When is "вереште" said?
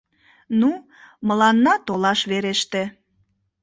2.31-2.83